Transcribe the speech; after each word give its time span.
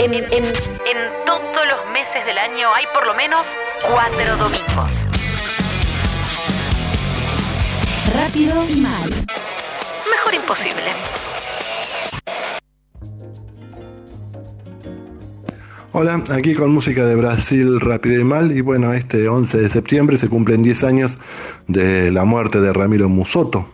En, 0.00 0.14
en, 0.14 0.22
en 0.22 1.24
todos 1.26 1.42
los 1.42 1.92
meses 1.92 2.24
del 2.24 2.38
año 2.38 2.72
hay 2.72 2.84
por 2.94 3.04
lo 3.04 3.14
menos 3.14 3.40
cuatro 3.90 4.36
domingos. 4.36 4.92
Rápido 8.14 8.64
y 8.68 8.76
mal. 8.76 9.10
Mejor 10.08 10.34
imposible. 10.34 10.84
Hola, 15.90 16.22
aquí 16.30 16.54
con 16.54 16.70
música 16.70 17.04
de 17.04 17.16
Brasil 17.16 17.80
rápido 17.80 18.20
y 18.20 18.24
mal. 18.24 18.52
Y 18.56 18.60
bueno, 18.60 18.94
este 18.94 19.28
11 19.28 19.58
de 19.58 19.68
septiembre 19.68 20.16
se 20.16 20.28
cumplen 20.28 20.62
10 20.62 20.84
años 20.84 21.18
de 21.66 22.12
la 22.12 22.24
muerte 22.24 22.60
de 22.60 22.72
Ramiro 22.72 23.08
Musoto, 23.08 23.66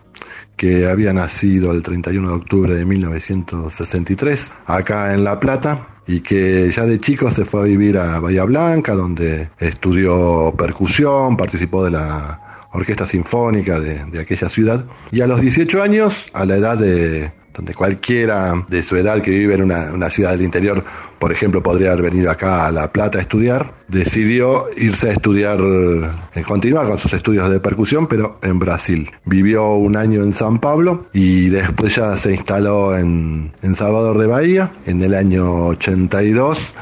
que 0.56 0.86
había 0.86 1.12
nacido 1.12 1.70
el 1.72 1.82
31 1.82 2.26
de 2.26 2.34
octubre 2.34 2.74
de 2.74 2.86
1963 2.86 4.52
acá 4.64 5.12
en 5.12 5.22
La 5.22 5.38
Plata 5.38 5.90
y 6.06 6.20
que 6.20 6.70
ya 6.70 6.84
de 6.86 6.98
chico 6.98 7.30
se 7.30 7.44
fue 7.44 7.60
a 7.60 7.64
vivir 7.64 7.98
a 7.98 8.20
Bahía 8.20 8.44
Blanca, 8.44 8.94
donde 8.94 9.48
estudió 9.58 10.52
percusión, 10.56 11.36
participó 11.36 11.84
de 11.84 11.92
la 11.92 12.68
orquesta 12.72 13.06
sinfónica 13.06 13.80
de, 13.80 14.04
de 14.04 14.20
aquella 14.20 14.48
ciudad. 14.48 14.84
Y 15.10 15.20
a 15.20 15.26
los 15.26 15.40
18 15.40 15.82
años, 15.82 16.28
a 16.32 16.44
la 16.44 16.56
edad 16.56 16.78
de 16.78 17.32
donde 17.54 17.72
cualquiera 17.72 18.52
de 18.68 18.82
su 18.82 18.96
edad 18.96 19.22
que 19.22 19.30
vive 19.30 19.54
en 19.54 19.62
una, 19.62 20.10
ciudad 20.10 20.32
del 20.32 20.42
interior, 20.42 20.84
por 21.18 21.32
ejemplo, 21.32 21.62
podría 21.62 21.92
haber 21.92 22.10
venido 22.10 22.30
acá 22.30 22.66
a 22.66 22.72
La 22.72 22.92
Plata 22.92 23.18
a 23.18 23.20
estudiar, 23.20 23.74
decidió 23.86 24.66
irse 24.76 25.10
a 25.10 25.12
estudiar, 25.12 25.58
eh, 25.60 26.42
continuar 26.42 26.86
con 26.86 26.98
sus 26.98 27.12
estudios 27.12 27.48
de 27.50 27.60
percusión, 27.60 28.08
pero 28.08 28.38
en 28.42 28.58
Brasil. 28.58 29.10
Vivió 29.24 29.74
un 29.74 29.96
año 29.96 30.22
en 30.22 30.32
San 30.32 30.58
Pablo 30.58 31.06
y 31.12 31.48
después 31.48 31.94
ya 31.94 32.16
se 32.16 32.32
instaló 32.32 32.96
en, 32.96 33.52
en 33.62 33.74
Salvador 33.76 34.18
de 34.18 34.26
Bahía 34.26 34.72
en 34.84 35.00
el 35.02 35.14
año 35.14 35.66
82 35.66 36.74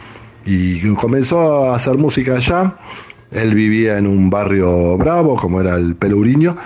y 0.47 0.81
comenzó 0.95 1.70
a 1.70 1.77
hacer 1.77 1.98
música 1.98 2.36
allá. 2.36 2.77
Él 3.31 3.55
vivía 3.55 3.98
en 3.98 4.07
un 4.07 4.29
barrio 4.29 4.97
bravo, 4.98 5.36
como 5.36 5.61
era 5.61 5.75
el 5.77 5.97
Pelourinho, 5.97 6.57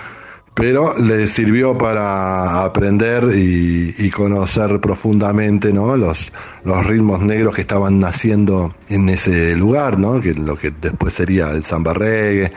pero 0.57 0.97
le 0.97 1.27
sirvió 1.27 1.77
para 1.77 2.63
aprender 2.63 3.25
y, 3.35 4.09
conocer 4.09 4.79
profundamente 4.79 5.71
¿no? 5.71 5.95
los, 5.95 6.31
los 6.67 6.85
ritmos 6.85 7.21
negros 7.21 7.55
que 7.55 7.61
estaban 7.61 7.97
naciendo 7.97 8.69
en 8.89 9.07
ese 9.07 9.55
lugar, 9.55 9.97
¿no? 9.97 10.19
que 10.19 10.33
lo 10.33 10.57
que 10.57 10.69
después 10.69 11.13
sería 11.13 11.49
el 11.51 11.63
samba 11.63 11.93
reggae, 11.93 12.51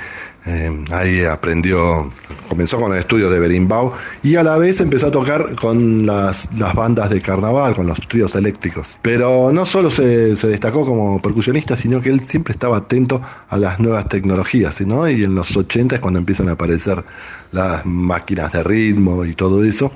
eh, 0.47 0.84
ahí 0.91 1.25
aprendió, 1.25 2.11
comenzó 2.48 2.80
con 2.80 2.92
el 2.92 2.98
estudio 2.98 3.30
de 3.30 3.39
berimbau 3.39 3.92
y 4.25 4.34
a 4.34 4.42
la 4.42 4.58
vez 4.58 4.80
empezó 4.80 5.06
a 5.06 5.11
tocar 5.12 5.55
con 5.55 6.05
las, 6.06 6.48
bandas 6.75 7.08
de 7.08 7.20
carnaval, 7.20 7.77
con 7.77 7.86
los 7.86 8.00
tríos 8.08 8.34
eléctricos. 8.34 8.98
Pero 9.00 9.52
no 9.52 9.64
solo 9.64 9.91
se, 9.91 10.34
se, 10.34 10.48
destacó 10.48 10.84
como 10.84 11.22
percusionista, 11.22 11.77
sino 11.77 12.00
que 12.00 12.08
él 12.08 12.19
siempre 12.19 12.52
estaba 12.52 12.78
atento 12.78 13.22
a 13.48 13.56
las 13.58 13.78
nuevas 13.78 14.08
tecnologías, 14.08 14.80
¿no? 14.80 15.08
Y 15.08 15.22
en 15.22 15.36
los 15.36 15.56
80 15.56 15.95
es 15.95 16.00
cuando 16.00 16.19
empiezan 16.19 16.48
a 16.48 16.52
aparecer 16.52 17.05
las 17.52 17.86
máquinas 17.86 18.52
de 18.52 18.64
ritmo 18.64 19.24
y 19.24 19.34
todo 19.34 19.62
eso. 19.62 19.92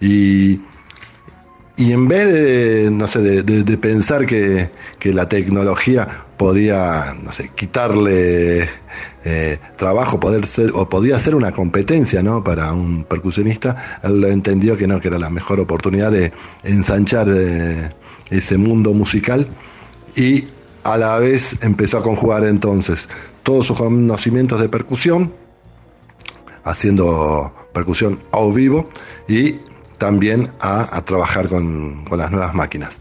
Y 0.00 0.60
y 1.78 1.92
en 1.92 2.08
vez 2.08 2.32
de, 2.32 2.90
no 2.90 3.06
sé, 3.06 3.20
de, 3.42 3.78
pensar 3.78 4.24
que, 4.24 4.70
la 5.04 5.28
tecnología 5.28 6.08
podía, 6.38 7.14
no 7.22 7.32
sé, 7.32 7.50
quitarle 7.54 8.68
eh, 9.24 9.58
trabajo, 9.76 10.18
poder 10.18 10.46
ser, 10.46 10.70
o 10.74 10.88
podía 10.88 11.18
ser 11.18 11.34
una 11.34 11.52
competencia, 11.52 12.22
¿no? 12.22 12.42
Para 12.42 12.72
un 12.72 13.04
percusionista, 13.04 14.00
él 14.02 14.24
entendió 14.24 14.76
que 14.76 14.86
no, 14.86 15.00
que 15.00 15.08
era 15.08 15.18
la 15.18 15.28
mejor 15.28 15.60
oportunidad 15.60 16.10
de 16.10 16.32
ensanchar 16.64 17.28
eh, 17.28 17.90
ese 18.30 18.56
mundo 18.56 18.92
musical 18.94 19.46
y 20.16 20.44
a 20.82 20.96
la 20.96 21.18
vez 21.18 21.58
empezó 21.62 21.98
a 21.98 22.02
conjugar 22.02 22.44
entonces 22.44 23.08
todos 23.42 23.66
sus 23.66 23.78
conocimientos 23.78 24.60
de 24.60 24.70
percusión, 24.70 25.32
haciendo 26.64 27.52
percusión 27.72 28.18
a 28.32 28.44
vivo 28.46 28.88
y 29.28 29.56
también 29.98 30.50
a, 30.60 31.00
trabajar 31.02 31.48
con, 31.48 32.04
las 32.16 32.30
nuevas 32.30 32.54
máquinas. 32.54 32.98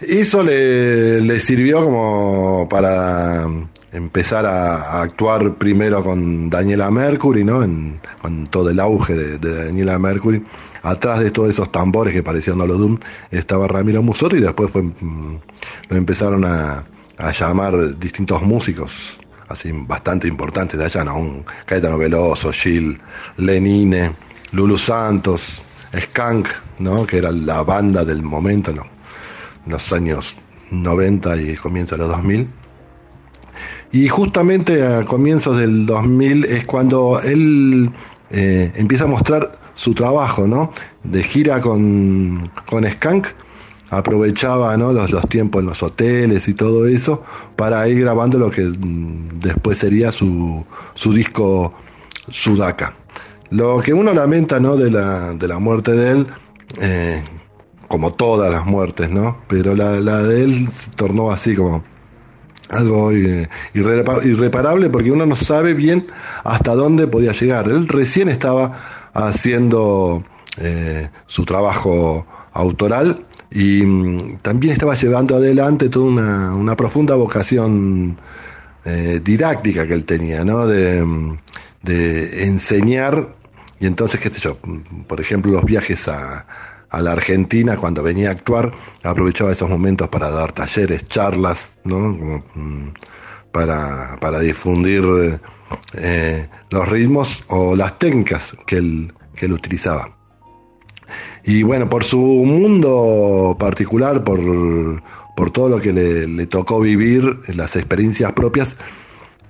Eso 0.00 0.42
le, 0.42 1.40
sirvió 1.40 1.84
como 1.84 2.68
para 2.68 3.46
empezar 3.92 4.46
a, 4.46 5.02
actuar 5.02 5.54
primero 5.54 6.02
con 6.02 6.48
Daniela 6.48 6.90
Mercury, 6.90 7.44
¿no? 7.44 7.60
con 8.20 8.46
todo 8.46 8.70
el 8.70 8.80
auge 8.80 9.14
de, 9.14 9.38
Daniela 9.38 9.98
Mercury. 9.98 10.44
Atrás 10.82 11.20
de 11.20 11.30
todos 11.30 11.50
esos 11.50 11.70
tambores 11.70 12.14
que 12.14 12.22
parecían 12.22 12.58
Doom 12.58 12.98
estaba 13.30 13.68
Ramiro 13.68 14.02
Musoto 14.02 14.36
y 14.36 14.40
después 14.40 14.70
fue, 14.70 14.82
lo 14.82 15.96
empezaron 15.96 16.44
a, 16.44 16.84
llamar 17.38 17.98
distintos 17.98 18.40
músicos 18.40 19.18
así 19.46 19.70
bastante 19.72 20.26
importantes 20.26 20.78
de 20.78 20.86
allá, 20.86 21.04
¿no? 21.04 21.18
Un 21.18 21.44
Caetano 21.66 21.98
Veloso, 21.98 22.50
Gil, 22.52 22.98
Lenine, 23.36 24.14
Lulu 24.52 24.78
Santos, 24.78 25.64
Skank, 25.98 26.48
¿no? 26.78 27.06
que 27.06 27.18
era 27.18 27.30
la 27.30 27.62
banda 27.62 28.04
del 28.04 28.22
momento, 28.22 28.72
¿no? 28.72 28.84
los 29.66 29.92
años 29.92 30.36
90 30.70 31.36
y 31.36 31.56
comienzo 31.56 31.96
de 31.96 32.00
los 32.00 32.08
2000. 32.08 32.48
Y 33.92 34.08
justamente 34.08 34.84
a 34.86 35.04
comienzos 35.04 35.58
del 35.58 35.84
2000 35.84 36.44
es 36.44 36.64
cuando 36.64 37.20
él 37.20 37.90
eh, 38.30 38.72
empieza 38.76 39.04
a 39.04 39.08
mostrar 39.08 39.50
su 39.74 39.94
trabajo, 39.94 40.46
¿no? 40.46 40.70
De 41.02 41.24
gira 41.24 41.60
con, 41.60 42.50
con 42.66 42.88
Skank, 42.88 43.26
aprovechaba 43.90 44.76
¿no? 44.76 44.92
los, 44.92 45.10
los 45.10 45.28
tiempos 45.28 45.60
en 45.60 45.66
los 45.66 45.82
hoteles 45.82 46.46
y 46.48 46.54
todo 46.54 46.86
eso 46.86 47.24
para 47.56 47.86
ir 47.88 48.00
grabando 48.00 48.38
lo 48.38 48.50
que 48.50 48.62
mm, 48.62 49.40
después 49.40 49.78
sería 49.78 50.12
su, 50.12 50.64
su 50.94 51.12
disco 51.12 51.74
Sudaka. 52.28 52.94
Lo 53.50 53.80
que 53.80 53.92
uno 53.92 54.14
lamenta, 54.14 54.60
¿no? 54.60 54.76
De 54.76 54.90
la, 54.90 55.34
de 55.34 55.48
la 55.48 55.58
muerte 55.58 55.92
de 55.92 56.10
él, 56.10 56.24
eh, 56.80 57.20
como 57.88 58.12
todas 58.12 58.50
las 58.50 58.64
muertes, 58.64 59.10
¿no? 59.10 59.38
Pero 59.48 59.74
la, 59.74 60.22
de 60.22 60.44
él 60.44 60.68
se 60.70 60.90
tornó 60.90 61.32
así 61.32 61.56
como 61.56 61.82
algo 62.68 63.10
eh, 63.10 63.48
irreparable 63.74 64.88
porque 64.90 65.10
uno 65.10 65.26
no 65.26 65.34
sabe 65.34 65.74
bien 65.74 66.06
hasta 66.44 66.74
dónde 66.76 67.08
podía 67.08 67.32
llegar. 67.32 67.68
Él 67.68 67.88
recién 67.88 68.28
estaba 68.28 68.72
haciendo 69.14 70.22
eh, 70.58 71.10
su 71.26 71.44
trabajo 71.44 72.24
autoral 72.52 73.26
y 73.50 73.82
mm, 73.82 74.38
también 74.42 74.74
estaba 74.74 74.94
llevando 74.94 75.34
adelante 75.34 75.88
toda 75.88 76.06
una, 76.06 76.54
una 76.54 76.76
profunda 76.76 77.16
vocación 77.16 78.16
didáctica 78.82 79.86
que 79.86 79.92
él 79.92 80.06
tenía, 80.06 80.42
¿no? 80.42 80.66
De, 80.66 81.04
mm, 81.04 81.36
de 81.82 82.44
enseñar 82.46 83.34
y 83.80 83.86
entonces, 83.86 84.20
qué 84.20 84.30
sé 84.30 84.40
yo, 84.40 84.58
por 85.08 85.20
ejemplo, 85.20 85.52
los 85.52 85.64
viajes 85.64 86.06
a, 86.06 86.46
a 86.90 87.00
la 87.00 87.12
Argentina, 87.12 87.76
cuando 87.76 88.02
venía 88.02 88.28
a 88.28 88.32
actuar, 88.32 88.72
aprovechaba 89.02 89.52
esos 89.52 89.70
momentos 89.70 90.08
para 90.08 90.30
dar 90.30 90.52
talleres, 90.52 91.08
charlas, 91.08 91.74
¿no? 91.84 92.44
Mm, 92.54 92.88
para, 93.52 94.18
para 94.20 94.40
difundir 94.40 95.40
eh, 95.94 96.48
los 96.70 96.88
ritmos 96.88 97.44
o 97.48 97.74
las 97.74 97.98
técnicas 97.98 98.54
que 98.66 98.76
él, 98.76 99.12
que 99.34 99.46
él 99.46 99.52
utilizaba. 99.52 100.16
Y 101.44 101.62
bueno, 101.62 101.88
por 101.88 102.04
su 102.04 102.18
mundo 102.18 103.56
particular, 103.58 104.22
por, 104.22 104.40
por 105.36 105.50
todo 105.50 105.68
lo 105.70 105.80
que 105.80 105.92
le, 105.92 106.26
le 106.26 106.46
tocó 106.46 106.80
vivir, 106.80 107.40
las 107.54 107.76
experiencias 107.76 108.32
propias, 108.34 108.76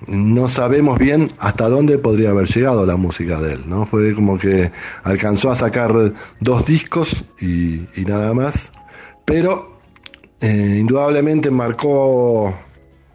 no 0.06 0.49
sabemos 0.49 0.99
bien 0.99 1.28
hasta 1.38 1.69
dónde 1.69 1.99
podría 1.99 2.31
haber 2.31 2.47
llegado 2.47 2.87
la 2.87 2.97
música 2.97 3.41
de 3.41 3.55
él, 3.55 3.61
¿no? 3.66 3.87
Fue 3.87 4.15
como 4.15 4.38
que 4.38 4.72
alcanzó 5.03 5.50
a 5.50 5.56
sacar 5.56 6.15
dos 6.41 6.66
discos 6.66 7.25
y, 7.41 7.87
nada 8.06 8.32
más, 8.32 8.73
pero 9.25 9.79
eh, 10.41 10.79
indudablemente 10.81 11.50
marcó, 11.50 12.55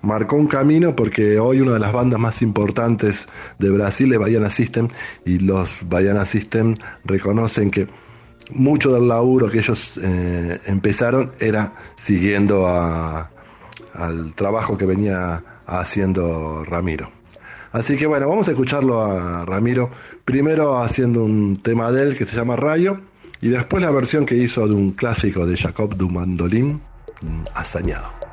marcó 0.01 0.35
un 0.35 0.47
camino 0.47 0.95
porque 0.95 1.39
hoy 1.39 1.61
una 1.61 1.73
de 1.73 1.79
las 1.79 1.91
bandas 1.91 2.19
más 2.19 2.41
importantes 2.41 3.27
de 3.57 3.69
Brasil 3.71 4.13
es 4.13 4.19
Baiana 4.19 4.49
System 4.49 4.87
y 5.25 5.39
los 5.39 5.87
Baiana 5.89 6.25
System 6.25 6.75
reconocen 7.03 7.71
que 7.71 7.87
mucho 8.51 8.93
del 8.93 9.07
laburo 9.07 9.49
que 9.49 9.57
ellos 9.57 9.93
eh, 10.03 10.59
empezaron 10.67 11.31
era 11.39 11.73
siguiendo 11.95 12.67
al 12.67 14.35
trabajo 14.35 14.77
que 14.77 14.85
venía 14.85 15.43
haciendo 15.67 16.63
Ramiro. 16.63 17.09
Así 17.71 17.97
que 17.97 18.05
bueno, 18.05 18.29
vamos 18.29 18.47
a 18.47 18.51
escucharlo 18.51 19.03
a 19.03 19.45
Ramiro, 19.45 19.89
primero 20.23 20.81
haciendo 20.81 21.23
un 21.23 21.61
tema 21.61 21.91
de 21.91 22.03
él 22.03 22.17
que 22.17 22.25
se 22.25 22.35
llama 22.35 22.55
Rayo, 22.55 23.01
y 23.41 23.49
después 23.49 23.83
la 23.83 23.91
versión 23.91 24.25
que 24.25 24.35
hizo 24.35 24.67
de 24.67 24.73
un 24.73 24.91
clásico 24.91 25.45
de 25.45 25.57
Jacob 25.57 25.95
du 25.95 26.09
Mandolin, 26.09 26.81
Asañado. 27.53 28.24